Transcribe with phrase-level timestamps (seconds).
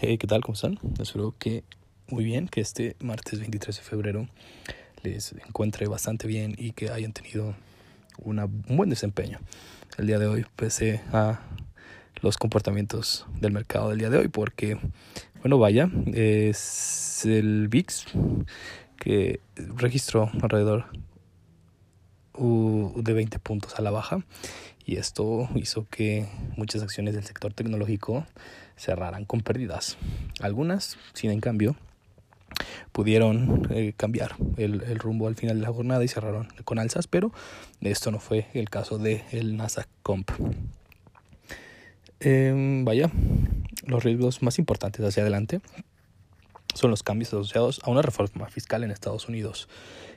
[0.00, 0.42] Hey, ¿qué tal?
[0.42, 0.78] ¿Cómo están?
[1.00, 1.64] Espero que
[2.08, 4.28] muy bien, que este martes 23 de febrero
[5.02, 7.56] les encuentre bastante bien y que hayan tenido
[8.16, 9.40] una, un buen desempeño
[9.96, 11.40] el día de hoy, pese a
[12.22, 14.78] los comportamientos del mercado del día de hoy, porque,
[15.40, 18.04] bueno, vaya, es el VIX
[19.00, 20.86] que registró alrededor
[22.38, 24.24] de 20 puntos a la baja
[24.84, 26.26] y esto hizo que
[26.56, 28.26] muchas acciones del sector tecnológico
[28.76, 29.98] cerraran con pérdidas.
[30.40, 31.76] Algunas, sin en cambio,
[32.92, 37.06] pudieron eh, cambiar el, el, rumbo al final de la jornada y cerraron con alzas,
[37.06, 37.32] pero
[37.80, 40.30] esto no fue el caso del el Nasdaq Comp.
[42.20, 43.10] Eh, vaya,
[43.84, 45.60] los riesgos más importantes hacia adelante
[46.78, 49.68] son los cambios asociados a una reforma fiscal en Estados Unidos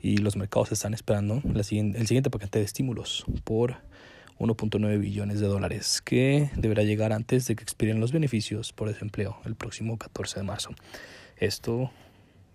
[0.00, 3.78] y los mercados están esperando la siguiente, el siguiente paquete de estímulos por
[4.38, 9.36] 1.9 billones de dólares que deberá llegar antes de que expiren los beneficios por desempleo
[9.44, 10.70] el próximo 14 de marzo.
[11.36, 11.90] Esto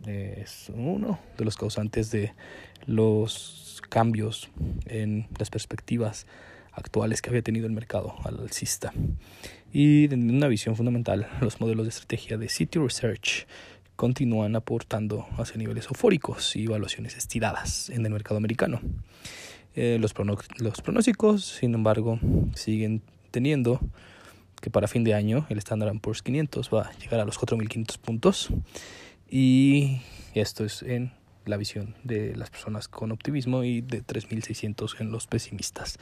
[0.06, 2.34] es uno de los causantes de
[2.86, 4.50] los cambios
[4.86, 6.26] en las perspectivas
[6.72, 8.94] actuales que había tenido el mercado alcista.
[9.74, 13.46] Y de una visión fundamental, los modelos de estrategia de City Research
[14.00, 18.80] continúan aportando hacia niveles eufóricos y evaluaciones estiradas en el mercado americano.
[19.76, 20.14] Eh, los,
[20.60, 22.18] los pronósticos, sin embargo,
[22.56, 23.82] siguen teniendo
[24.62, 27.98] que para fin de año el Standard Poor's 500 va a llegar a los 4.500
[27.98, 28.48] puntos
[29.30, 30.00] y
[30.34, 31.12] esto es en
[31.46, 36.00] la visión de las personas con optimismo y de 3.600 en los pesimistas.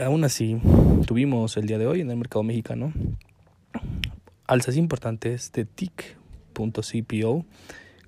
[0.00, 0.60] Aún así,
[1.06, 2.92] tuvimos el día de hoy en el mercado mexicano
[4.48, 7.44] alzas importantes de TIC.cpo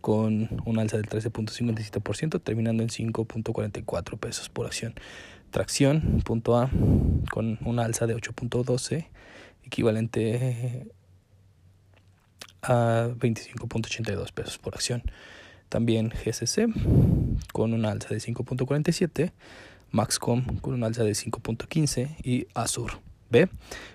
[0.00, 4.94] con un alza del 13.57%, terminando en 5.44 pesos por acción.
[5.50, 6.70] Tracción.a
[7.30, 9.06] con una alza de 8.12,
[9.64, 10.90] equivalente
[12.62, 15.02] a 25.82 pesos por acción.
[15.68, 16.68] También GCC
[17.52, 19.32] con una alza de 5.47,
[19.90, 23.48] Maxcom con una alza de 5.15 y Azur B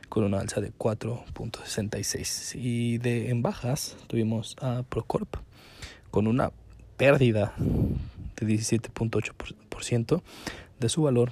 [0.09, 2.56] con una alza de 4.66.
[2.56, 5.35] Y de en bajas tuvimos a Procorp
[6.12, 6.51] con una
[6.97, 10.22] pérdida de 17.8%
[10.79, 11.31] de su valor.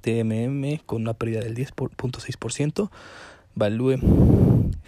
[0.00, 2.90] TMM con una pérdida del 10.6%.
[3.54, 3.96] Value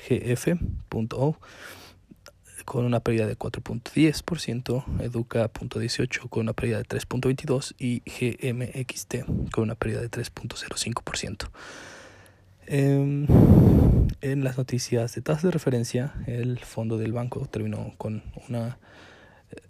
[0.09, 1.37] GF.O
[2.69, 9.75] con una pérdida de 4.10%, Educa.18 con una pérdida de 3.22% y GMXT con una
[9.75, 11.49] pérdida de 3.05%.
[12.67, 13.27] Eh,
[14.21, 18.77] en las noticias de tasas de referencia, el fondo del banco terminó con una
[19.51, 19.63] eh,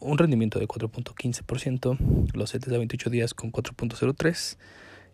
[0.00, 4.58] un rendimiento de 4.15%, los CETES a 28 días con 4.03%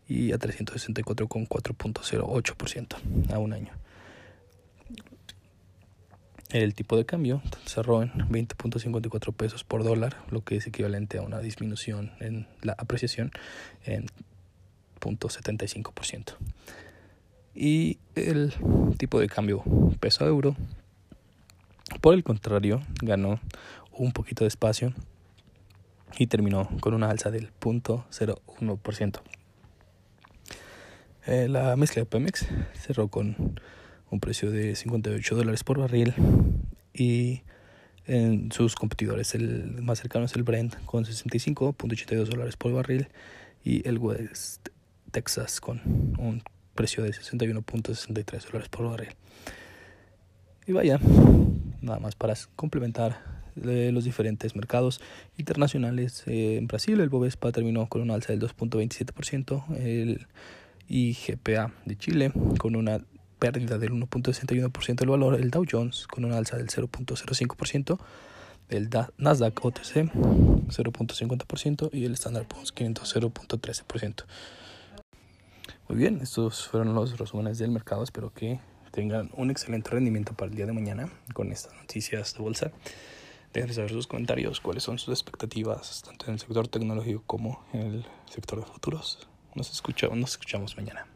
[0.08, 3.70] y a 364 con 4.08% a un año.
[6.50, 11.22] El tipo de cambio cerró en 20.54 pesos por dólar, lo que es equivalente a
[11.22, 13.32] una disminución en la apreciación
[13.84, 14.06] en
[15.00, 16.36] 0.75%.
[17.54, 18.54] Y el
[18.96, 19.62] tipo de cambio
[20.00, 20.56] peso euro,
[22.00, 23.40] por el contrario, ganó
[23.92, 24.94] un poquito de espacio
[26.16, 29.20] y terminó con una alza del 0.01%.
[31.26, 33.60] Eh, la mezcla de Pemex cerró con
[34.10, 36.14] un precio de 58 dólares por barril
[36.94, 37.42] y
[38.06, 43.08] en sus competidores el más cercano es el Brent con 65.82 dólares por barril
[43.64, 44.68] y el West
[45.10, 45.80] Texas con
[46.18, 46.42] un
[46.74, 49.10] precio de 61.63 dólares por barril.
[50.66, 51.00] Y vaya,
[51.80, 55.00] nada más para complementar de los diferentes mercados
[55.36, 56.22] internacionales.
[56.26, 60.26] Eh, en Brasil el Bovespa terminó con un alza del 2.27%, el
[60.88, 63.00] IGPA de Chile con una
[63.38, 67.98] pérdida del 1.61% del valor, el Dow Jones con una alza del 0.05%,
[68.68, 74.24] el Nasdaq OTC 0.50% y el Standard Poor's 500 0.13%.
[75.88, 78.04] Muy bien, estos fueron los resúmenes del mercado.
[78.04, 78.60] Espero que
[78.90, 82.72] tengan un excelente rendimiento para el día de mañana con estas noticias de bolsa.
[83.54, 87.80] Dejen saber sus comentarios, cuáles son sus expectativas, tanto en el sector tecnológico como en
[87.80, 89.26] el sector de futuros.
[89.54, 91.08] Nos, escuchamos, nos escuchamos mañana.